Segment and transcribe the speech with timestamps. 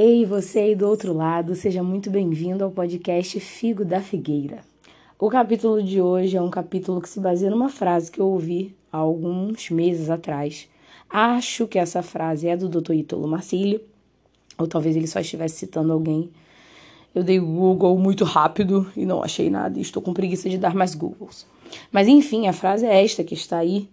[0.00, 4.60] Ei, você aí do outro lado, seja muito bem-vindo ao podcast Figo da Figueira.
[5.18, 8.76] O capítulo de hoje é um capítulo que se baseia numa frase que eu ouvi
[8.92, 10.68] há alguns meses atrás.
[11.10, 12.92] Acho que essa frase é do Dr.
[12.92, 13.80] Ítalo Marcílio,
[14.56, 16.30] ou talvez ele só estivesse citando alguém.
[17.12, 20.76] Eu dei Google muito rápido e não achei nada, e estou com preguiça de dar
[20.76, 21.44] mais Googles.
[21.90, 23.88] Mas enfim, a frase é esta que está aí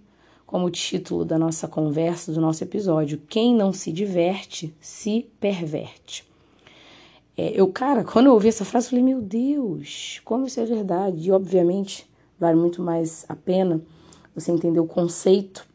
[0.46, 3.22] como título da nossa conversa, do nosso episódio.
[3.28, 6.24] Quem não se diverte, se perverte.
[7.38, 10.66] É, eu, cara, quando eu ouvi essa frase, eu falei, meu Deus, como isso é
[10.66, 11.28] verdade.
[11.28, 12.08] E, obviamente,
[12.40, 13.82] vale muito mais a pena
[14.34, 15.68] você entender o conceito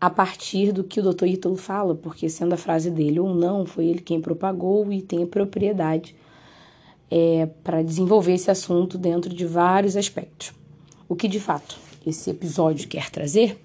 [0.00, 1.24] a partir do que o Dr.
[1.24, 5.22] Ítalo fala, porque sendo a frase dele ou não, foi ele quem propagou e tem
[5.22, 6.14] a propriedade
[7.10, 10.52] é, para desenvolver esse assunto dentro de vários aspectos.
[11.08, 13.58] O que de fato esse episódio quer trazer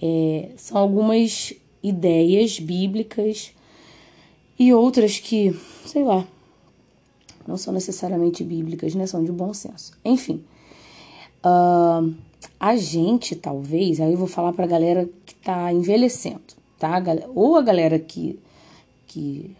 [0.00, 3.52] é, são algumas ideias bíblicas
[4.58, 6.26] e outras que, sei lá,
[7.46, 9.06] não são necessariamente bíblicas, né?
[9.06, 9.92] São de bom senso.
[10.04, 10.44] Enfim,
[11.44, 12.14] uh,
[12.58, 16.40] a gente talvez, aí eu vou falar pra galera que tá envelhecendo,
[16.78, 17.02] tá?
[17.34, 18.38] Ou a galera que,
[19.06, 19.50] que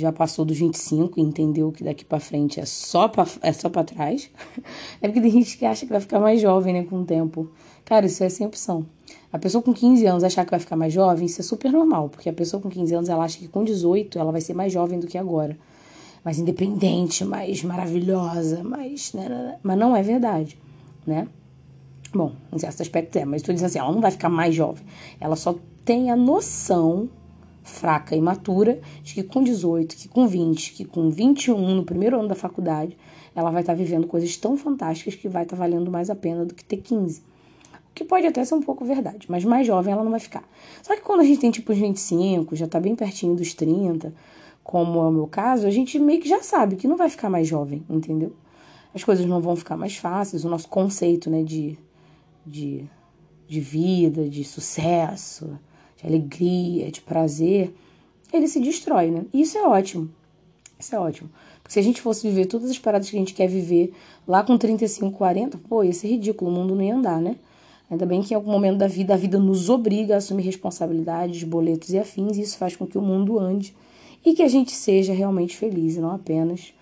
[0.00, 3.68] já passou dos 25 e entendeu que daqui para frente é só pra, é só
[3.68, 4.30] para trás.
[5.00, 7.50] é porque tem gente que acha que vai ficar mais jovem, né, com o tempo.
[7.84, 8.86] Cara, isso é sem opção.
[9.32, 12.08] A pessoa com 15 anos achar que vai ficar mais jovem, isso é super normal,
[12.08, 14.72] porque a pessoa com 15 anos ela acha que com 18 ela vai ser mais
[14.72, 15.56] jovem do que agora.
[16.24, 19.12] Mais independente, mais maravilhosa, mais.
[19.12, 19.58] Né, né, né.
[19.62, 20.58] mas não é verdade,
[21.06, 21.28] né?
[22.12, 24.84] Bom, em certo aspecto é, mas estou dizendo assim, ela não vai ficar mais jovem.
[25.20, 25.54] Ela só
[25.84, 27.08] tem a noção
[27.62, 32.18] fraca e matura de que com 18, que com 20, que com 21 no primeiro
[32.18, 32.96] ano da faculdade,
[33.34, 36.14] ela vai estar tá vivendo coisas tão fantásticas que vai estar tá valendo mais a
[36.14, 37.20] pena do que ter 15.
[37.20, 40.48] O que pode até ser um pouco verdade, mas mais jovem ela não vai ficar.
[40.82, 44.14] Só que quando a gente tem tipo os 25, já tá bem pertinho dos 30,
[44.62, 47.28] como é o meu caso, a gente meio que já sabe que não vai ficar
[47.28, 48.32] mais jovem, entendeu?
[48.94, 51.78] As coisas não vão ficar mais fáceis, o nosso conceito, né, de,
[52.46, 52.84] de,
[53.46, 55.58] de vida, de sucesso,
[56.00, 57.72] de alegria, de prazer,
[58.32, 59.24] ele se destrói, né?
[59.32, 60.10] E isso é ótimo.
[60.78, 61.28] Isso é ótimo.
[61.62, 63.92] Porque se a gente fosse viver todas as paradas que a gente quer viver
[64.26, 67.36] lá com 35, 40, pô, ia ser ridículo, o mundo não ia andar, né?
[67.90, 71.42] Ainda bem que em algum momento da vida a vida nos obriga a assumir responsabilidades,
[71.42, 73.74] boletos e afins, e isso faz com que o mundo ande
[74.24, 76.72] e que a gente seja realmente feliz e não apenas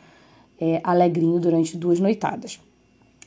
[0.60, 2.60] é, alegrinho durante duas noitadas.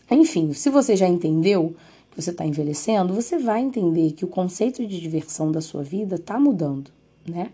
[0.10, 1.74] Enfim, se você já entendeu
[2.12, 6.16] que você está envelhecendo, você vai entender que o conceito de diversão da sua vida
[6.16, 6.92] está mudando,
[7.28, 7.52] né?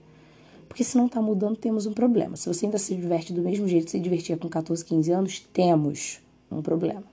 [0.67, 2.35] Porque se não está mudando, temos um problema.
[2.35, 5.39] Se você ainda se diverte do mesmo jeito que se divertia com 14, 15 anos,
[5.53, 6.19] temos
[6.51, 7.03] um problema.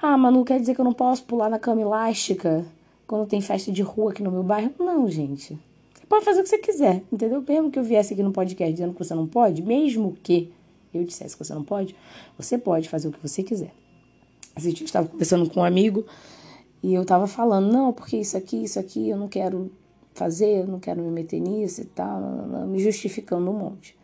[0.00, 2.66] Ah, Manu, quer dizer que eu não posso pular na cama elástica
[3.06, 4.72] quando tem festa de rua aqui no meu bairro?
[4.78, 5.58] Não, gente.
[5.94, 7.44] Você pode fazer o que você quiser, entendeu?
[7.46, 10.52] Mesmo que eu viesse aqui no podcast dizendo que você não pode, mesmo que
[10.92, 11.94] eu dissesse que você não pode,
[12.36, 13.72] você pode fazer o que você quiser.
[14.56, 16.04] Dia eu estava conversando com um amigo
[16.82, 19.70] e eu tava falando, não, porque isso aqui, isso aqui eu não quero
[20.14, 22.20] fazer, eu não quero me meter nisso e tal,
[22.66, 23.96] me justificando um monte.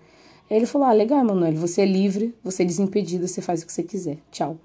[0.51, 3.73] Ele falou, ah, legal, Emanuele, você é livre, você é desimpedido, você faz o que
[3.73, 4.57] você quiser, tchau.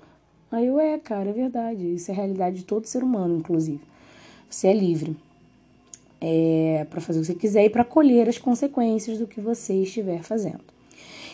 [0.52, 3.82] Aí eu, é, cara, é verdade, isso é a realidade de todo ser humano, inclusive.
[4.50, 5.16] Você é livre
[6.20, 9.84] é, para fazer o que você quiser e para colher as consequências do que você
[9.84, 10.62] estiver fazendo.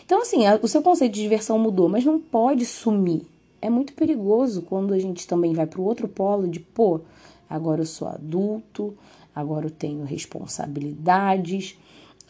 [0.04, 3.22] Então, assim, a, o seu conceito de diversão mudou, mas não pode sumir
[3.66, 7.00] é muito perigoso quando a gente também vai para o outro polo de, pô,
[7.48, 8.96] agora eu sou adulto,
[9.34, 11.78] agora eu tenho responsabilidades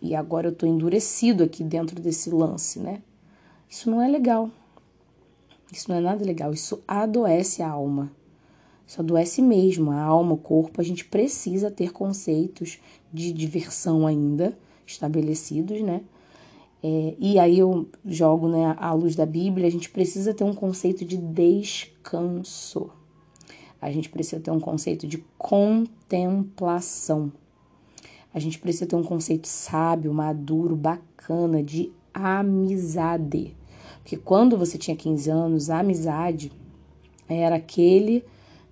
[0.01, 3.03] e agora eu tô endurecido aqui dentro desse lance, né?
[3.69, 4.51] Isso não é legal.
[5.73, 6.53] Isso não é nada legal.
[6.53, 8.11] Isso adoece a alma.
[8.87, 10.81] Isso adoece mesmo a alma, o corpo.
[10.81, 12.79] A gente precisa ter conceitos
[13.13, 16.03] de diversão ainda estabelecidos, né?
[16.89, 20.55] É, e aí eu jogo né, à luz da Bíblia, a gente precisa ter um
[20.55, 22.91] conceito de descanso.
[23.83, 27.33] A gente precisa ter um conceito de contemplação.
[28.33, 33.57] A gente precisa ter um conceito sábio, maduro, bacana de amizade.
[33.99, 36.53] Porque quando você tinha 15 anos, a amizade
[37.29, 38.25] era aquele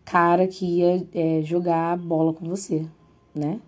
[0.05, 2.87] cara que ia é, jogar bola com você,
[3.35, 3.61] né?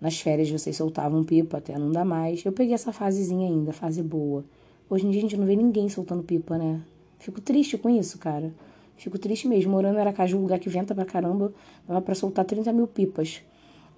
[0.00, 2.44] Nas férias vocês soltavam pipa até não dá mais.
[2.44, 4.44] Eu peguei essa fasezinha ainda, fase boa.
[4.88, 6.80] Hoje em dia a gente não vê ninguém soltando pipa, né?
[7.18, 8.52] Fico triste com isso, cara.
[8.96, 9.72] Fico triste mesmo.
[9.72, 11.52] Morando em Aracaju, um lugar que venta pra caramba,
[11.88, 13.42] dava pra soltar 30 mil pipas.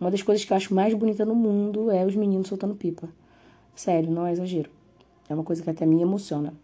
[0.00, 3.08] Uma das coisas que eu acho mais bonita no mundo é os meninos soltando pipa.
[3.74, 4.70] Sério, não é exagero.
[5.28, 6.54] É uma coisa que até me emociona.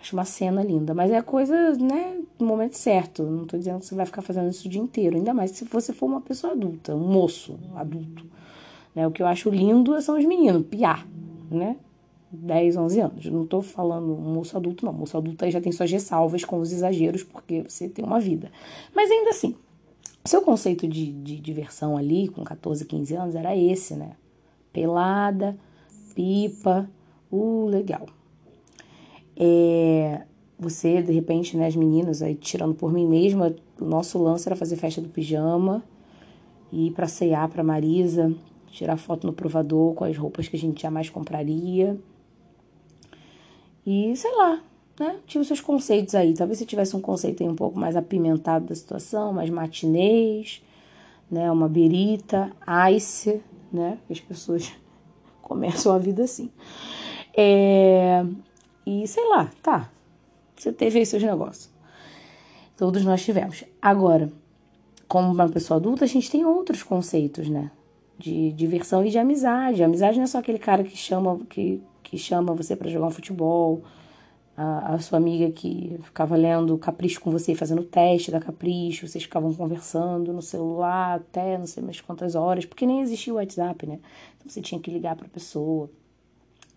[0.00, 0.92] Acho uma cena linda.
[0.92, 3.22] Mas é coisa, né, no momento certo.
[3.22, 5.16] Não tô dizendo que você vai ficar fazendo isso o dia inteiro.
[5.16, 8.26] Ainda mais se você for uma pessoa adulta, um moço adulto.
[8.94, 9.06] Né?
[9.06, 11.06] O que eu acho lindo são os meninos, piar,
[11.50, 11.76] né?
[12.30, 13.26] 10, 11 anos.
[13.26, 14.92] Não estou falando moço adulto, não.
[14.92, 18.50] Moço adulto aí já tem suas ressalvas com os exageros, porque você tem uma vida.
[18.94, 19.54] Mas ainda assim,
[20.24, 24.12] seu conceito de, de diversão ali, com 14, 15 anos, era esse, né?
[24.72, 25.56] Pelada,
[26.14, 26.88] pipa,
[27.30, 28.06] uh, legal.
[29.36, 30.22] É,
[30.58, 34.56] você, de repente, né, as meninas, aí tirando por mim mesma, o nosso lance era
[34.56, 35.82] fazer festa do pijama,
[36.72, 38.32] ir para ceiar para Marisa,
[38.74, 41.98] tirar foto no provador com as roupas que a gente jamais compraria.
[43.86, 44.62] E sei lá,
[44.98, 45.20] né?
[45.34, 46.34] Os seus conceitos aí.
[46.34, 50.62] Talvez você tivesse um conceito aí um pouco mais apimentado da situação, mais matinês,
[51.30, 51.50] né?
[51.50, 52.52] Uma berita,
[52.92, 53.40] ice,
[53.72, 53.98] né?
[54.10, 54.72] As pessoas
[55.40, 56.50] começam a vida assim.
[57.36, 58.24] É...
[58.86, 59.90] E sei lá, tá.
[60.56, 61.70] Você teve aí seus negócios.
[62.76, 63.64] Todos nós tivemos.
[63.80, 64.32] Agora,
[65.06, 67.70] como uma pessoa adulta, a gente tem outros conceitos, né?
[68.18, 69.82] De diversão e de amizade.
[69.82, 73.06] A amizade não é só aquele cara que chama, que, que chama você para jogar
[73.06, 73.82] um futebol,
[74.56, 79.24] a, a, sua amiga que ficava lendo Capricho com você, fazendo teste da Capricho, vocês
[79.24, 83.86] ficavam conversando no celular até não sei mais quantas horas, porque nem existia o WhatsApp,
[83.86, 83.98] né?
[84.36, 85.90] Então você tinha que ligar para a pessoa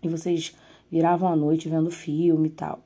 [0.02, 0.54] e vocês
[0.90, 2.80] viravam à noite vendo filme e tal.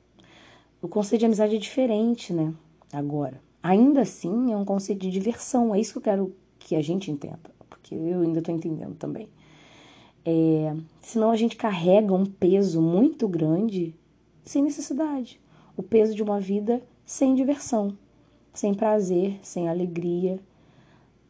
[0.81, 2.53] O conceito de amizade é diferente, né?
[2.91, 3.41] Agora.
[3.63, 5.73] Ainda assim, é um conceito de diversão.
[5.73, 7.39] É isso que eu quero que a gente entenda,
[7.93, 9.27] porque eu ainda estou entendendo também.
[10.25, 13.93] É, senão a gente carrega um peso muito grande
[14.43, 15.39] sem necessidade.
[15.75, 17.97] O peso de uma vida sem diversão,
[18.53, 20.39] sem prazer, sem alegria.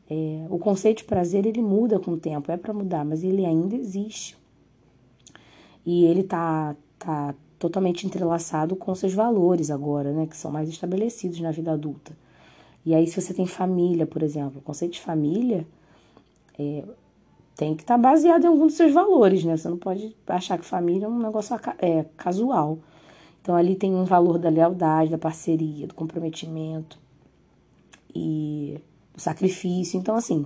[0.09, 3.45] É, o conceito de prazer ele muda com o tempo, é para mudar, mas ele
[3.45, 4.37] ainda existe.
[5.85, 11.39] E ele tá, tá totalmente entrelaçado com seus valores agora, né, que são mais estabelecidos
[11.39, 12.15] na vida adulta.
[12.85, 15.65] E aí, se você tem família, por exemplo, o conceito de família
[16.57, 16.83] é,
[17.55, 19.55] tem que estar tá baseado em algum dos seus valores, né?
[19.55, 22.79] Você não pode achar que família é um negócio é, casual.
[23.41, 26.97] Então, ali tem um valor da lealdade, da parceria, do comprometimento
[28.15, 28.79] e
[29.13, 29.99] do sacrifício.
[29.99, 30.45] Então, assim,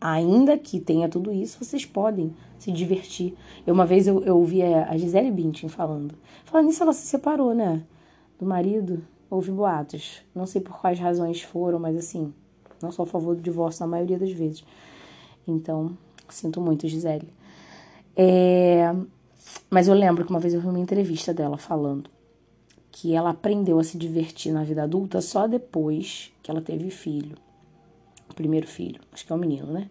[0.00, 3.34] ainda que tenha tudo isso, vocês podem se divertir.
[3.66, 6.14] Eu, uma vez eu, eu ouvi a Gisele Bündchen falando.
[6.44, 7.82] Falando nisso, ela se separou, né?
[8.38, 9.04] Do marido.
[9.28, 10.22] Houve boatos.
[10.34, 12.32] Não sei por quais razões foram, mas assim,
[12.80, 14.64] não sou a favor do divórcio na maioria das vezes.
[15.46, 15.96] Então,
[16.28, 17.28] sinto muito, Gisele.
[18.16, 18.94] É...
[19.70, 22.10] Mas eu lembro que uma vez eu vi uma entrevista dela falando
[22.90, 27.36] que ela aprendeu a se divertir na vida adulta só depois que ela teve filho
[28.36, 29.88] primeiro filho, acho que é um menino, né?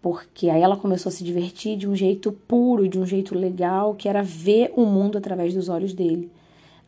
[0.00, 3.94] Porque aí ela começou a se divertir de um jeito puro, de um jeito legal,
[3.94, 6.30] que era ver o mundo através dos olhos dele.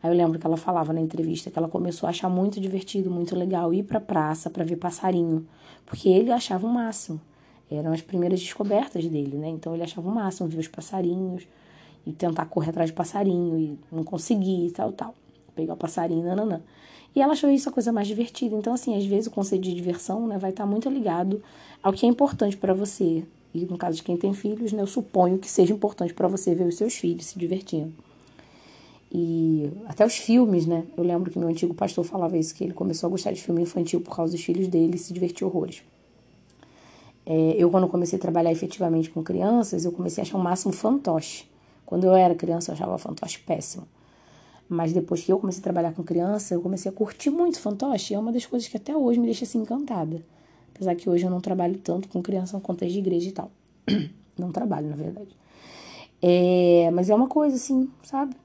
[0.01, 3.11] Aí eu lembro que ela falava na entrevista que ela começou a achar muito divertido,
[3.11, 5.45] muito legal ir pra praça para ver passarinho,
[5.85, 7.19] porque ele achava o máximo.
[7.71, 9.47] Eram as primeiras descobertas dele, né?
[9.47, 11.47] Então ele achava o máximo ver os passarinhos
[12.05, 15.15] e tentar correr atrás de passarinho e não conseguir e tal, tal.
[15.55, 16.61] Pegar o passarinho, nananã.
[17.15, 18.55] E ela achou isso a coisa mais divertida.
[18.55, 21.41] Então, assim, às vezes o conceito de diversão né, vai estar muito ligado
[21.81, 23.23] ao que é importante para você.
[23.53, 26.55] E no caso de quem tem filhos, né, eu suponho que seja importante para você
[26.55, 27.93] ver os seus filhos se divertindo.
[29.13, 30.85] E até os filmes, né?
[30.95, 33.61] Eu lembro que meu antigo pastor falava isso, que ele começou a gostar de filme
[33.61, 35.83] infantil por causa dos filhos dele e se divertiu horrores.
[37.33, 40.73] É, eu, quando comecei a trabalhar efetivamente com crianças, eu comecei a achar o máximo
[40.73, 41.45] fantoche.
[41.85, 43.87] Quando eu era criança, eu achava fantoche péssimo.
[44.67, 48.13] Mas depois que eu comecei a trabalhar com criança, eu comecei a curtir muito fantoche.
[48.13, 50.21] É uma das coisas que até hoje me deixa assim encantada.
[50.75, 53.49] Apesar que hoje eu não trabalho tanto com criança no contexto de igreja e tal.
[54.37, 55.29] Não trabalho, na verdade.
[56.21, 58.35] É, mas é uma coisa assim, sabe?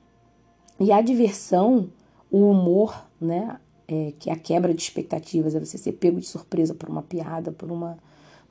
[0.79, 1.89] E a diversão,
[2.31, 3.59] o humor, né?
[3.89, 7.03] É, que é a quebra de expectativas, é você ser pego de surpresa por uma
[7.03, 7.97] piada, por uma,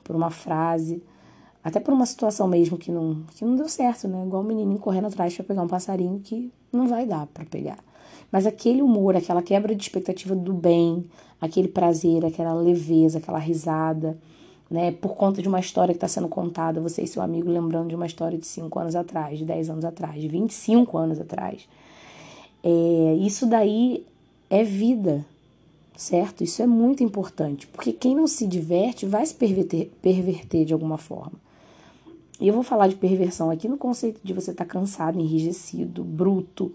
[0.06, 1.02] por uma frase,
[1.62, 4.24] até por uma situação mesmo que não, que não deu certo, né?
[4.24, 7.44] Igual o um menininho correndo atrás para pegar um passarinho que não vai dar para
[7.44, 7.78] pegar.
[8.30, 11.04] Mas aquele humor, aquela quebra de expectativa do bem,
[11.40, 14.16] aquele prazer, aquela leveza, aquela risada,
[14.70, 14.92] né?
[14.92, 17.96] Por conta de uma história que está sendo contada, você e seu amigo lembrando de
[17.96, 21.68] uma história de 5 anos atrás, de 10 anos atrás, de 25 anos atrás.
[22.62, 24.06] É, isso daí
[24.48, 25.24] é vida,
[25.96, 26.44] certo?
[26.44, 30.98] Isso é muito importante, porque quem não se diverte vai se perverter, perverter de alguma
[30.98, 31.40] forma.
[32.38, 36.04] E eu vou falar de perversão aqui no conceito de você estar tá cansado, enrijecido,
[36.04, 36.74] bruto,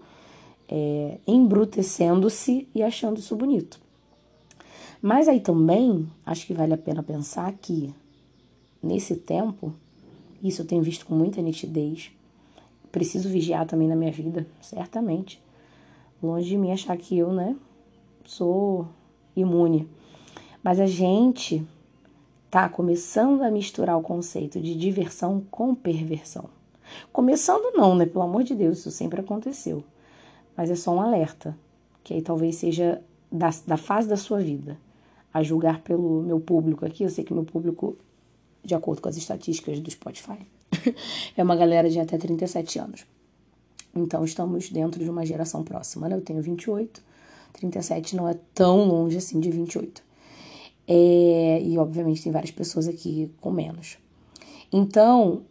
[0.68, 3.80] é, embrutecendo-se e achando isso bonito.
[5.00, 7.94] Mas aí também acho que vale a pena pensar que
[8.82, 9.72] nesse tempo,
[10.42, 12.10] isso eu tenho visto com muita nitidez,
[12.90, 15.40] preciso vigiar também na minha vida, certamente.
[16.20, 17.56] Longe de mim achar que eu, né,
[18.24, 18.88] sou
[19.34, 19.88] imune.
[20.62, 21.66] Mas a gente
[22.50, 26.50] tá começando a misturar o conceito de diversão com perversão.
[27.12, 28.06] Começando não, né?
[28.06, 29.82] Pelo amor de Deus, isso sempre aconteceu.
[30.56, 31.56] Mas é só um alerta,
[32.04, 34.78] que aí talvez seja da, da fase da sua vida.
[35.32, 37.96] A julgar pelo meu público aqui, eu sei que meu público,
[38.62, 40.38] de acordo com as estatísticas do Spotify,
[41.34, 43.06] é uma galera de até 37 anos.
[43.94, 46.16] Então estamos dentro de uma geração próxima, né?
[46.16, 47.02] Eu tenho 28,
[47.52, 50.02] 37 não é tão longe assim de 28.
[50.86, 53.98] É, e obviamente tem várias pessoas aqui com menos.
[54.72, 55.42] Então,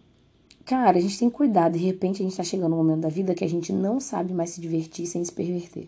[0.66, 1.70] cara, a gente tem que cuidar.
[1.70, 4.34] De repente a gente tá chegando no momento da vida que a gente não sabe
[4.34, 5.88] mais se divertir sem se perverter.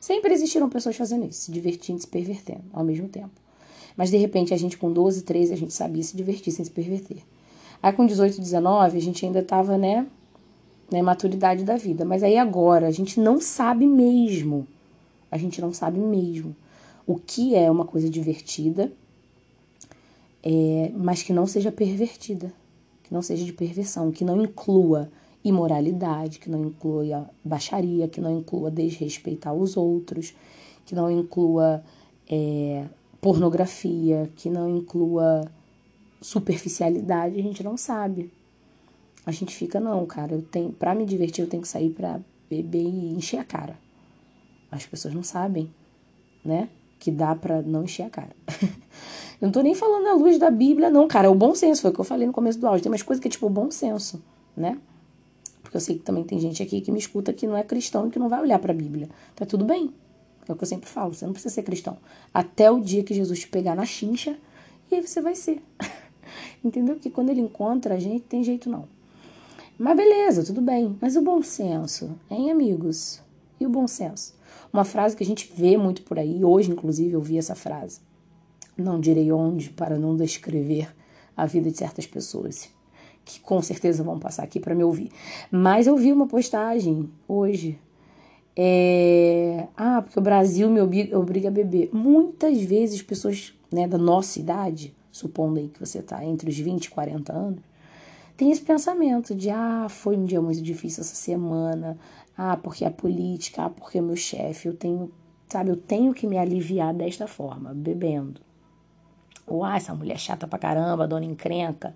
[0.00, 3.30] Sempre existiram pessoas fazendo isso, se divertindo e se pervertendo ao mesmo tempo.
[3.96, 6.70] Mas de repente a gente com 12, 13, a gente sabia se divertir sem se
[6.70, 7.18] perverter.
[7.82, 10.06] Aí com 18, 19, a gente ainda tava, né,
[10.90, 12.04] na maturidade da vida.
[12.04, 14.66] Mas aí agora a gente não sabe mesmo.
[15.34, 16.54] A gente não sabe mesmo
[17.04, 18.92] o que é uma coisa divertida,
[20.40, 22.52] é, mas que não seja pervertida,
[23.02, 25.10] que não seja de perversão, que não inclua
[25.44, 30.32] imoralidade, que não inclua baixaria, que não inclua desrespeitar os outros,
[30.86, 31.82] que não inclua
[32.30, 32.84] é,
[33.20, 35.50] pornografia, que não inclua
[36.20, 38.30] superficialidade, a gente não sabe.
[39.26, 42.20] A gente fica, não, cara, eu tenho, pra me divertir eu tenho que sair pra
[42.48, 43.82] beber e encher a cara.
[44.74, 45.72] As pessoas não sabem,
[46.44, 46.68] né?
[46.98, 48.30] Que dá pra não encher a cara.
[49.40, 51.28] eu não tô nem falando à luz da Bíblia, não, cara.
[51.28, 52.82] É o bom senso, foi o que eu falei no começo do áudio.
[52.82, 54.22] Tem umas coisas que é tipo o bom senso,
[54.56, 54.78] né?
[55.62, 58.08] Porque eu sei que também tem gente aqui que me escuta que não é cristão
[58.08, 59.08] e que não vai olhar pra Bíblia.
[59.36, 59.92] Tá tudo bem.
[60.48, 61.96] É o que eu sempre falo, você não precisa ser cristão.
[62.32, 64.36] Até o dia que Jesus te pegar na chincha,
[64.90, 65.62] e aí você vai ser.
[66.64, 66.96] Entendeu?
[66.96, 68.86] Que quando ele encontra a gente, tem jeito não.
[69.78, 70.96] Mas beleza, tudo bem.
[71.00, 73.22] Mas o bom senso, hein, amigos?
[73.58, 74.34] E o bom senso?
[74.72, 78.00] Uma frase que a gente vê muito por aí, hoje inclusive eu vi essa frase.
[78.76, 80.88] Não direi onde para não descrever
[81.36, 82.68] a vida de certas pessoas
[83.24, 85.10] que com certeza vão passar aqui para me ouvir.
[85.50, 87.78] Mas eu vi uma postagem hoje.
[88.56, 89.66] É...
[89.76, 91.90] Ah, porque o Brasil me obriga a beber.
[91.92, 96.84] Muitas vezes pessoas né, da nossa idade, supondo aí que você está entre os 20
[96.84, 97.60] e 40 anos,
[98.36, 101.96] tem esse pensamento de ah, foi um dia muito difícil essa semana,
[102.36, 105.12] ah, porque a política, ah, porque meu chefe, eu tenho,
[105.48, 108.40] sabe, eu tenho que me aliviar desta forma, bebendo.
[109.46, 111.94] Ou, ah, essa mulher chata pra caramba, dona encrenca.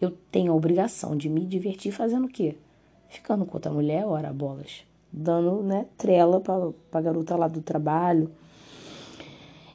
[0.00, 2.56] Eu tenho a obrigação de me divertir fazendo o quê?
[3.08, 4.84] Ficando com outra mulher, ora, bolas.
[5.10, 8.30] Dando, né, trela pra, pra garota lá do trabalho.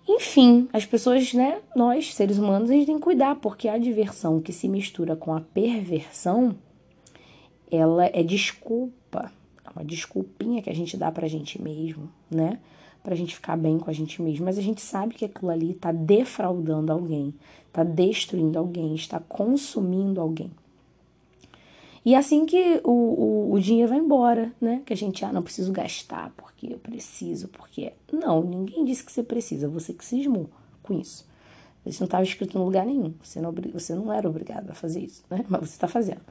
[0.08, 4.39] Enfim, as pessoas, né, nós, seres humanos, a gente tem que cuidar, porque a diversão
[4.39, 6.55] que se mistura com a perversão,
[7.72, 9.32] ela é desculpa
[9.75, 12.60] uma desculpinha que a gente dá pra gente mesmo, né?
[13.03, 14.46] Pra gente ficar bem com a gente mesmo.
[14.46, 17.34] Mas a gente sabe que aquilo ali tá defraudando alguém,
[17.72, 20.51] tá destruindo alguém, está consumindo alguém.
[22.06, 24.82] E assim que o, o, o, dinheiro vai embora, né?
[24.86, 27.94] Que a gente, ah, não preciso gastar porque eu preciso, porque.
[28.12, 30.50] Não, ninguém disse que você precisa, você que cismou
[30.82, 31.25] com isso.
[31.86, 33.13] Isso não estava escrito em lugar nenhum.
[33.22, 35.46] Você não, você não era obrigado a fazer isso, né?
[35.48, 36.22] Mas você está fazendo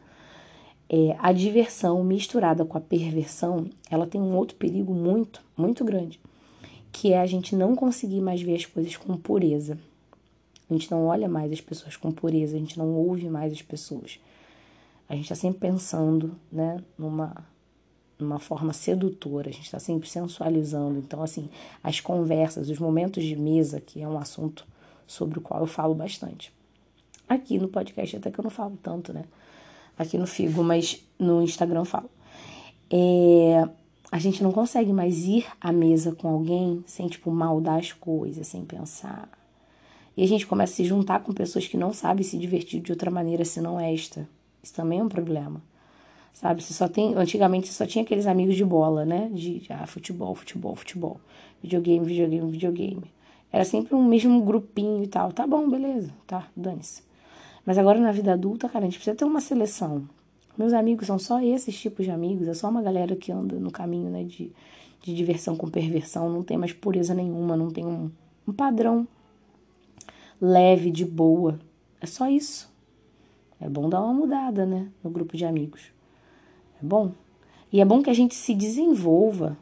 [0.92, 6.20] é, a diversão misturada com a perversão, ela tem um outro perigo muito, muito grande,
[6.92, 9.78] que é a gente não conseguir mais ver as coisas com pureza.
[10.68, 13.62] A gente não olha mais as pessoas com pureza, a gente não ouve mais as
[13.62, 14.20] pessoas.
[15.08, 17.34] A gente está sempre pensando, né, numa,
[18.18, 20.98] numa forma sedutora, a gente está sempre sensualizando.
[20.98, 21.48] Então, assim,
[21.82, 24.66] as conversas, os momentos de mesa, que é um assunto
[25.06, 26.52] sobre o qual eu falo bastante.
[27.26, 29.24] Aqui no podcast até que eu não falo tanto, né?
[29.98, 32.10] Aqui no Figo, mas no Instagram falo.
[32.90, 33.68] É,
[34.10, 38.46] a gente não consegue mais ir à mesa com alguém sem, tipo, maldar as coisas,
[38.46, 39.28] sem pensar.
[40.16, 42.92] E a gente começa a se juntar com pessoas que não sabem se divertir de
[42.92, 44.28] outra maneira senão esta.
[44.62, 45.62] Isso também é um problema.
[46.32, 46.62] Sabe?
[46.62, 47.14] Você só tem.
[47.14, 49.30] Antigamente só tinha aqueles amigos de bola, né?
[49.32, 51.20] De ah, futebol, futebol, futebol.
[51.62, 53.10] Videogame, videogame, videogame.
[53.50, 55.32] Era sempre um mesmo grupinho e tal.
[55.32, 56.12] Tá bom, beleza.
[56.26, 57.02] Tá, dane-se.
[57.64, 60.08] Mas agora na vida adulta, cara, a gente precisa ter uma seleção.
[60.56, 63.70] Meus amigos são só esses tipos de amigos, é só uma galera que anda no
[63.70, 64.52] caminho, né, de,
[65.02, 68.10] de diversão com perversão, não tem mais pureza nenhuma, não tem um,
[68.46, 69.06] um padrão
[70.40, 71.58] leve, de boa.
[72.00, 72.70] É só isso.
[73.60, 75.92] É bom dar uma mudada, né, no grupo de amigos.
[76.82, 77.12] É bom.
[77.72, 79.56] E é bom que a gente se desenvolva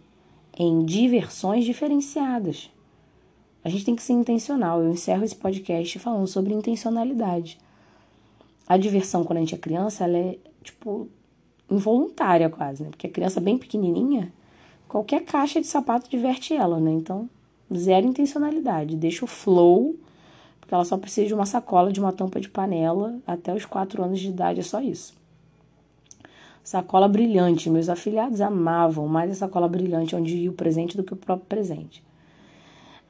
[0.59, 2.71] em diversões diferenciadas.
[3.62, 4.83] A gente tem que ser intencional.
[4.83, 7.59] Eu encerro esse podcast falando sobre intencionalidade.
[8.70, 11.08] A diversão quando a gente é criança, ela é, tipo,
[11.68, 12.90] involuntária quase, né?
[12.90, 14.32] Porque a criança bem pequenininha,
[14.86, 16.92] qualquer caixa de sapato diverte ela, né?
[16.92, 17.28] Então,
[17.76, 18.94] zero intencionalidade.
[18.94, 19.96] Deixa o flow,
[20.60, 24.04] porque ela só precisa de uma sacola, de uma tampa de panela, até os quatro
[24.04, 25.14] anos de idade, é só isso.
[26.62, 27.68] Sacola brilhante.
[27.68, 31.48] Meus afiliados amavam mais a sacola brilhante, onde ia o presente do que o próprio
[31.48, 32.04] presente.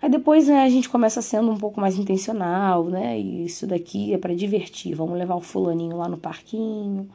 [0.03, 3.19] Aí depois né, a gente começa sendo um pouco mais intencional, né?
[3.21, 4.95] E isso daqui é para divertir.
[4.95, 7.09] Vamos levar o fulaninho lá no parquinho,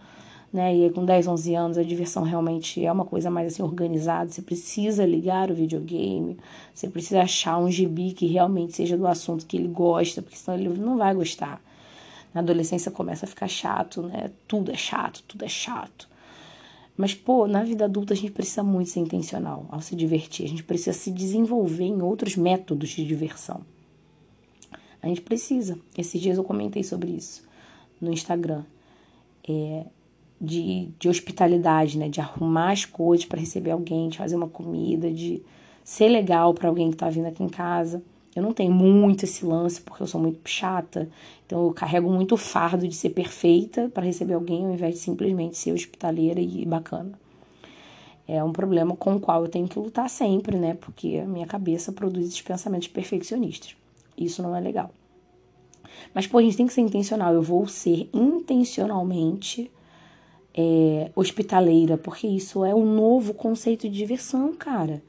[0.53, 0.75] né?
[0.75, 4.29] E aí, com 10, 11 anos a diversão realmente é uma coisa mais assim organizada.
[4.29, 6.37] Você precisa ligar o videogame,
[6.73, 10.57] você precisa achar um gibi que realmente seja do assunto que ele gosta, porque senão
[10.57, 11.59] ele não vai gostar.
[12.33, 14.29] Na adolescência começa a ficar chato, né?
[14.47, 16.07] Tudo é chato, tudo é chato.
[16.97, 20.45] Mas, pô, na vida adulta a gente precisa muito ser intencional ao se divertir.
[20.45, 23.61] A gente precisa se desenvolver em outros métodos de diversão.
[25.01, 25.77] A gente precisa.
[25.97, 27.43] Esses dias eu comentei sobre isso
[27.99, 28.63] no Instagram.
[29.47, 29.85] É,
[30.39, 32.09] de, de hospitalidade, né?
[32.09, 35.41] De arrumar as coisas para receber alguém, de fazer uma comida, de
[35.83, 38.01] ser legal para alguém que tá vindo aqui em casa.
[38.35, 41.09] Eu não tenho muito esse lance porque eu sou muito chata,
[41.45, 44.99] então eu carrego muito o fardo de ser perfeita para receber alguém ao invés de
[44.99, 47.17] simplesmente ser hospitaleira e bacana.
[48.27, 50.73] É um problema com o qual eu tenho que lutar sempre, né?
[50.73, 53.75] Porque a minha cabeça produz esses pensamentos perfeccionistas.
[54.17, 54.91] Isso não é legal.
[56.13, 57.33] Mas, pô, a gente tem que ser intencional.
[57.33, 59.71] Eu vou ser intencionalmente
[60.53, 65.03] é, hospitaleira, porque isso é um novo conceito de diversão, cara.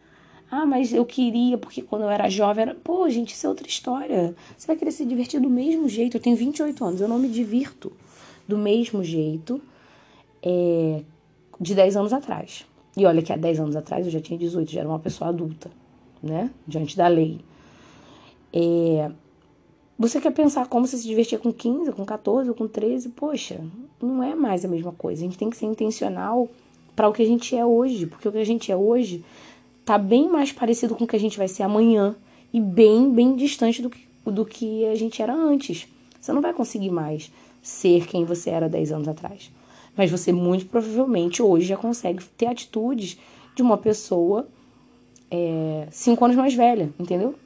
[0.51, 2.75] Ah, mas eu queria, porque quando eu era jovem era.
[2.75, 4.35] Pô, gente, isso é outra história.
[4.57, 6.17] Você vai querer se divertir do mesmo jeito.
[6.17, 7.93] Eu tenho 28 anos, eu não me divirto
[8.47, 9.61] do mesmo jeito
[10.43, 11.03] é,
[11.61, 12.65] de 10 anos atrás.
[12.97, 15.29] E olha que há 10 anos atrás eu já tinha 18, já era uma pessoa
[15.29, 15.71] adulta,
[16.23, 16.51] né?
[16.67, 17.41] Diante da lei.
[18.53, 19.11] É,
[19.99, 23.09] você quer pensar como você se divertia com 15, com 14, com 13?
[23.11, 23.61] Poxa,
[24.01, 25.23] não é mais a mesma coisa.
[25.23, 26.49] A gente tem que ser intencional
[26.95, 29.25] para o que a gente é hoje, porque o que a gente é hoje
[29.87, 32.17] tá bem mais parecido com o que a gente vai ser amanhã
[32.53, 35.87] e bem, bem distante do que, do que a gente era antes.
[36.21, 37.31] Você não vai conseguir mais
[37.63, 39.49] ser quem você era 10 anos atrás.
[39.97, 43.17] Mas você muito provavelmente hoje já consegue ter atitudes
[43.55, 44.49] de uma pessoa
[45.31, 47.37] é, cinco anos mais velha, entendeu?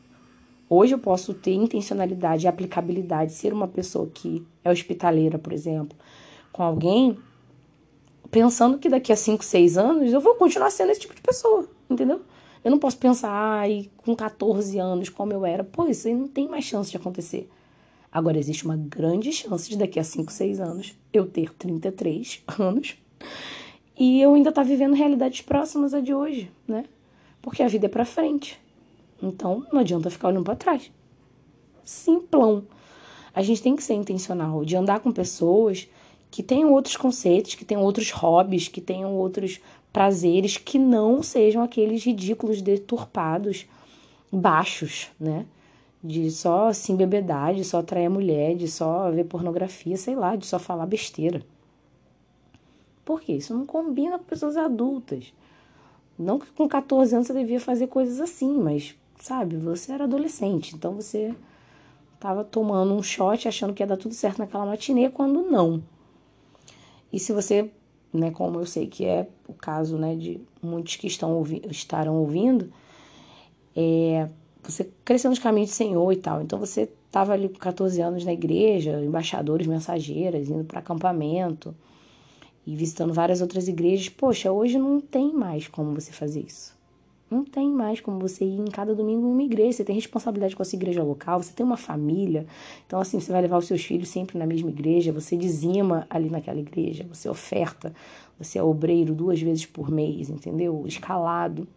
[0.68, 5.96] Hoje eu posso ter intencionalidade e aplicabilidade, ser uma pessoa que é hospitaleira, por exemplo,
[6.52, 7.18] com alguém,
[8.30, 11.68] pensando que daqui a 5, 6 anos eu vou continuar sendo esse tipo de pessoa,
[11.88, 12.22] entendeu?
[12.62, 15.64] Eu não posso pensar, ai, com 14 anos, como eu era.
[15.64, 17.48] Pô, isso aí não tem mais chance de acontecer.
[18.12, 22.96] Agora, existe uma grande chance de daqui a 5, 6 anos eu ter 33 anos
[23.98, 26.84] e eu ainda estar tá vivendo realidades próximas a de hoje, né?
[27.40, 28.58] Porque a vida é pra frente.
[29.22, 30.90] Então, não adianta ficar olhando para trás.
[31.84, 32.64] Simplão.
[33.34, 35.88] A gente tem que ser intencional de andar com pessoas
[36.30, 39.60] que tenham outros conceitos, que tenham outros hobbies, que tenham outros
[39.92, 43.66] prazeres que não sejam aqueles ridículos, deturpados,
[44.32, 45.46] baixos, né?
[46.02, 50.36] De só se embebedar, de só atrair a mulher, de só ver pornografia, sei lá,
[50.36, 51.42] de só falar besteira.
[53.04, 53.34] Por quê?
[53.34, 55.32] Isso não combina com pessoas adultas.
[56.18, 60.74] Não que com 14 anos você devia fazer coisas assim, mas, sabe, você era adolescente,
[60.74, 61.34] então você
[62.18, 65.82] tava tomando um shot achando que ia dar tudo certo naquela matinê, quando não.
[67.12, 67.70] E se você
[68.12, 72.16] né, como eu sei que é o caso né, de muitos que estão ouvi estarão
[72.16, 72.72] ouvindo,
[73.74, 74.28] é,
[74.62, 76.42] você cresceu nos caminhos do Senhor e tal.
[76.42, 81.74] Então você estava ali com 14 anos na igreja, embaixadores, mensageiras, indo para acampamento
[82.66, 84.08] e visitando várias outras igrejas.
[84.08, 86.79] Poxa, hoje não tem mais como você fazer isso.
[87.30, 89.74] Não tem mais como você ir em cada domingo em uma igreja.
[89.74, 92.44] Você tem responsabilidade com a sua igreja local, você tem uma família.
[92.84, 96.28] Então, assim, você vai levar os seus filhos sempre na mesma igreja, você dizima ali
[96.28, 97.94] naquela igreja, você oferta,
[98.36, 100.82] você é obreiro duas vezes por mês, entendeu?
[100.88, 101.68] Escalado.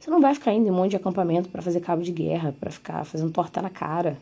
[0.00, 2.52] Você não vai ficar indo em um monte de acampamento para fazer cabo de guerra,
[2.58, 4.18] para ficar fazendo torta na cara.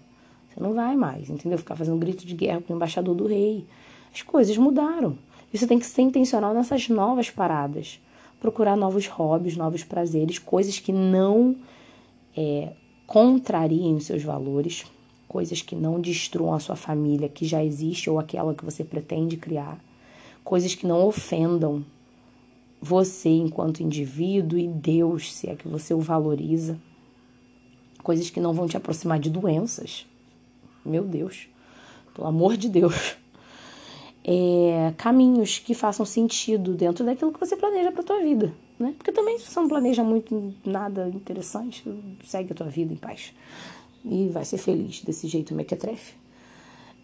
[0.50, 1.56] Você não vai mais, entendeu?
[1.56, 3.64] Ficar fazendo grito de guerra com o embaixador do rei.
[4.12, 5.16] As coisas mudaram.
[5.50, 7.98] E você tem que ser intencional nessas novas paradas
[8.40, 11.54] procurar novos hobbies, novos prazeres, coisas que não
[12.36, 12.72] é,
[13.06, 14.84] contrariem os seus valores,
[15.28, 19.36] coisas que não destruam a sua família que já existe ou aquela que você pretende
[19.36, 19.78] criar,
[20.42, 21.84] coisas que não ofendam
[22.80, 26.78] você enquanto indivíduo e Deus, se é que você o valoriza,
[28.02, 30.06] coisas que não vão te aproximar de doenças.
[30.82, 31.46] Meu Deus,
[32.14, 33.19] pelo amor de Deus
[34.24, 38.94] é, caminhos que façam sentido dentro daquilo que você planeja para tua vida, né?
[38.96, 41.84] Porque também se você não planeja muito nada interessante,
[42.24, 43.32] segue a tua vida em paz
[44.04, 46.14] e vai ser feliz desse jeito mequetrefe.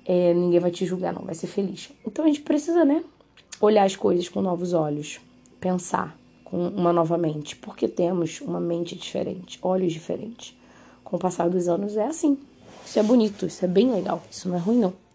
[0.05, 1.90] É, ninguém vai te julgar, não, vai ser feliz.
[2.07, 3.02] Então a gente precisa, né,
[3.61, 5.20] olhar as coisas com novos olhos,
[5.61, 10.57] pensar com uma nova mente, porque temos uma mente diferente, olhos diferentes.
[11.02, 12.38] Com o passar dos anos é assim.
[12.85, 15.06] Isso é bonito, isso é bem legal, isso não é ruim não.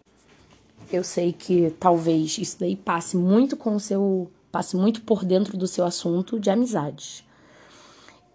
[0.92, 5.56] Eu sei que talvez isso daí passe muito com o seu passe muito por dentro
[5.56, 7.24] do seu assunto de amizades.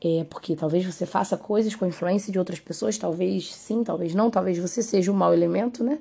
[0.03, 4.31] É porque talvez você faça coisas com influência de outras pessoas, talvez sim, talvez não,
[4.31, 5.99] talvez você seja um mau elemento, né?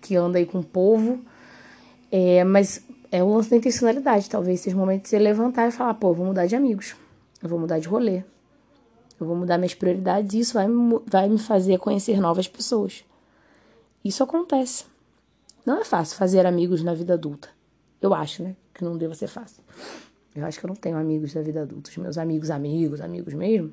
[0.00, 1.20] Que anda aí com o povo.
[2.12, 4.30] É, mas é o lance da intencionalidade.
[4.30, 6.94] Talvez seja o momento de você levantar e falar, pô, vou mudar de amigos,
[7.42, 8.22] eu vou mudar de rolê,
[9.20, 10.66] eu vou mudar minhas prioridades e isso vai,
[11.06, 13.04] vai me fazer conhecer novas pessoas.
[14.04, 14.93] Isso acontece.
[15.64, 17.48] Não é fácil fazer amigos na vida adulta.
[18.00, 18.54] Eu acho, né?
[18.74, 19.62] Que não deva ser fácil.
[20.34, 21.90] Eu acho que eu não tenho amigos da vida adulta.
[21.90, 23.72] Os meus amigos, amigos, amigos mesmo,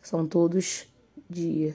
[0.00, 0.86] são todos
[1.28, 1.74] de.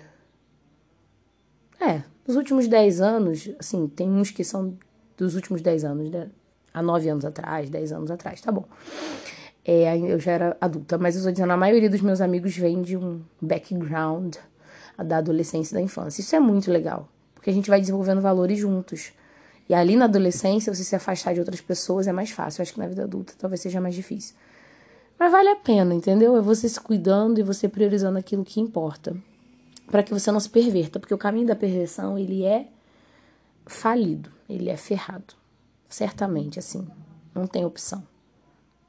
[1.80, 4.76] É, dos últimos 10 anos, assim, tem uns que são
[5.16, 6.30] dos últimos 10 anos, né?
[6.74, 8.66] Há 9 anos atrás, 10 anos atrás, tá bom.
[9.64, 12.82] É, eu já era adulta, mas eu tô dizendo, a maioria dos meus amigos vem
[12.82, 14.38] de um background
[15.06, 16.22] da adolescência e da infância.
[16.22, 17.08] Isso é muito legal
[17.48, 19.14] porque a gente vai desenvolvendo valores juntos.
[19.70, 22.60] E ali na adolescência, você se afastar de outras pessoas é mais fácil.
[22.60, 24.36] Eu acho que na vida adulta talvez seja mais difícil.
[25.18, 26.36] Mas vale a pena, entendeu?
[26.36, 29.16] É você se cuidando e você priorizando aquilo que importa.
[29.90, 31.00] para que você não se perverta.
[31.00, 32.68] Porque o caminho da perversão, ele é
[33.66, 34.30] falido.
[34.50, 35.34] Ele é ferrado.
[35.88, 36.86] Certamente, assim.
[37.34, 38.04] Não tem opção.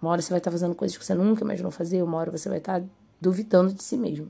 [0.03, 2.03] Uma hora você vai estar fazendo coisas que você nunca imaginou fazer.
[2.03, 2.83] Uma hora você vai estar
[3.21, 4.29] duvidando de si mesmo.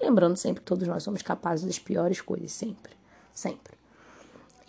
[0.00, 2.93] Lembrando sempre que todos nós somos capazes das piores coisas, sempre.
[3.34, 3.74] Sempre.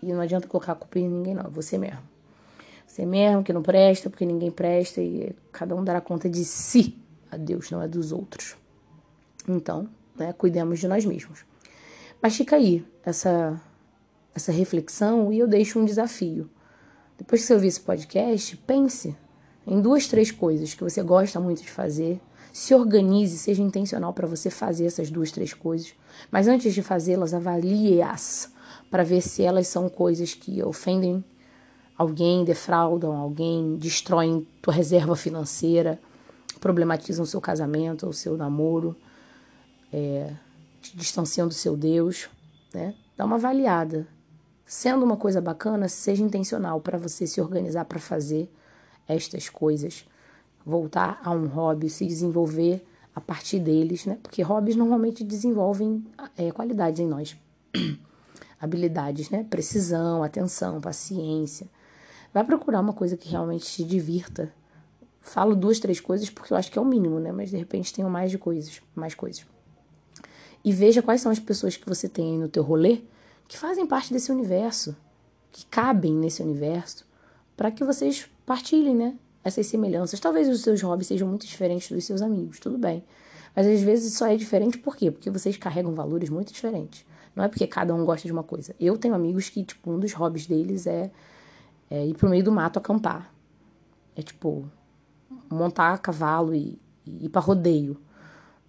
[0.01, 1.49] E não adianta colocar a culpa em ninguém, não.
[1.51, 2.01] Você mesmo.
[2.86, 6.97] Você mesmo que não presta, porque ninguém presta e cada um dará conta de si
[7.30, 8.56] a Deus, não é dos outros.
[9.47, 11.45] Então, né, cuidemos de nós mesmos.
[12.21, 13.60] Mas fica aí essa,
[14.34, 16.49] essa reflexão e eu deixo um desafio.
[17.17, 19.15] Depois que você ouvir esse podcast, pense
[19.67, 22.21] em duas, três coisas que você gosta muito de fazer.
[22.54, 25.93] Se organize, seja intencional para você fazer essas duas, três coisas.
[26.32, 28.54] Mas antes de fazê-las, avalie-as
[28.89, 31.24] para ver se elas são coisas que ofendem
[31.98, 36.00] alguém, defraudam alguém, destroem tua reserva financeira,
[36.60, 38.95] problematizam seu casamento ou seu namoro,
[39.91, 40.34] é,
[40.82, 42.30] te distanciam do seu Deus,
[42.74, 42.93] né?
[43.17, 44.08] Dá uma avaliada.
[44.65, 48.52] Sendo uma coisa bacana, seja intencional para você se organizar para fazer
[49.08, 50.06] estas coisas,
[50.65, 54.17] voltar a um hobby, se desenvolver a partir deles, né?
[54.21, 56.04] Porque hobbies normalmente desenvolvem
[56.38, 57.38] é, qualidades em nós.
[58.59, 59.45] habilidades, né?
[59.49, 61.67] Precisão, atenção, paciência.
[62.33, 64.51] Vai procurar uma coisa que realmente te divirta.
[65.21, 67.31] Falo duas, três coisas porque eu acho que é o mínimo, né?
[67.31, 69.45] Mas de repente tenho mais de coisas, mais coisas.
[70.63, 73.01] E veja quais são as pessoas que você tem aí no teu rolê
[73.47, 74.95] que fazem parte desse universo,
[75.51, 77.05] que cabem nesse universo,
[77.55, 79.15] para que vocês partilhem, né?
[79.43, 80.19] Essas semelhanças.
[80.19, 83.03] Talvez os seus hobbies sejam muito diferentes dos seus amigos, tudo bem.
[83.55, 85.11] Mas às vezes só é diferente por quê?
[85.11, 87.05] Porque vocês carregam valores muito diferentes.
[87.36, 88.74] Não é porque cada um gosta de uma coisa.
[88.80, 91.12] Eu tenho amigos que, tipo, um dos hobbies deles é,
[91.89, 93.34] é ir pro meio do mato acampar.
[94.15, 94.65] É tipo,
[95.50, 97.98] montar cavalo e, e ir pra rodeio.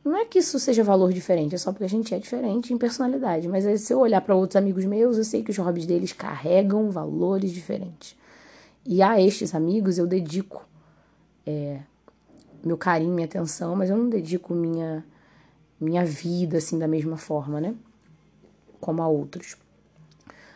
[0.05, 2.79] Não é que isso seja valor diferente, é só porque a gente é diferente em
[2.79, 3.49] personalidade.
[3.49, 6.91] Mas se eu olhar para outros amigos meus, eu sei que os hobbies deles carregam
[6.91, 8.17] valores diferentes.
[8.85, 10.65] E a estes amigos eu dedico
[11.45, 11.81] é,
[12.65, 15.05] meu carinho, minha atenção, mas eu não dedico minha,
[15.81, 17.75] minha vida assim da mesma forma, né?
[18.81, 19.57] Como a outros.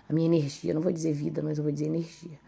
[0.09, 2.39] A minha energia, não vou dizer vida, mas eu vou dizer energia.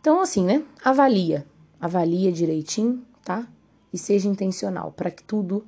[0.00, 0.64] Então, assim, né?
[0.84, 1.46] Avalia.
[1.80, 3.46] Avalia direitinho, tá?
[3.92, 4.92] E seja intencional.
[4.92, 5.64] Para que tudo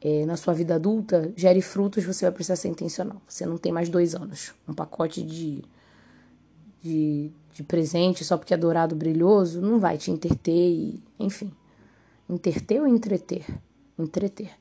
[0.00, 3.20] é, na sua vida adulta gere frutos, você vai precisar ser intencional.
[3.28, 4.54] Você não tem mais dois anos.
[4.66, 5.62] Um pacote de,
[6.82, 11.52] de, de presente só porque é dourado brilhoso não vai te entreter e, enfim.
[12.28, 13.44] Entreter ou entreter?
[13.98, 14.59] Entreter.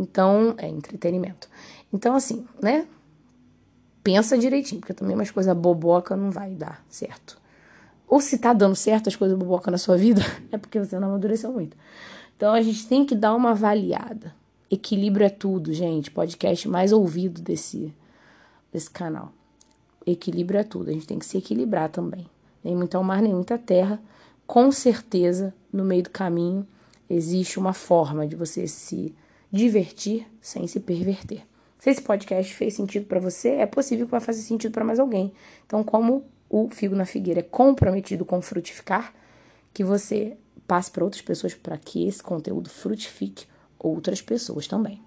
[0.00, 1.46] Então, é entretenimento.
[1.92, 2.86] Então, assim, né?
[4.02, 7.38] Pensa direitinho, porque também umas coisas boboca não vai dar certo.
[8.08, 11.08] Ou se tá dando certo as coisas boboca na sua vida, é porque você não
[11.08, 11.76] amadureceu muito.
[12.34, 14.34] Então, a gente tem que dar uma avaliada.
[14.70, 16.10] Equilíbrio é tudo, gente.
[16.10, 17.94] Podcast mais ouvido desse,
[18.72, 19.32] desse canal.
[20.06, 20.88] Equilíbrio é tudo.
[20.88, 22.26] A gente tem que se equilibrar também.
[22.64, 24.00] Nem muito ao mar, nem muita terra.
[24.46, 26.66] Com certeza, no meio do caminho,
[27.08, 29.14] existe uma forma de você se
[29.50, 31.42] divertir sem se perverter.
[31.78, 34.98] Se esse podcast fez sentido para você, é possível que vai fazer sentido para mais
[34.98, 35.32] alguém.
[35.66, 39.14] Então, como o Figo na Figueira é comprometido com frutificar,
[39.72, 40.36] que você
[40.66, 43.46] passe para outras pessoas para que esse conteúdo frutifique
[43.78, 45.02] outras pessoas também.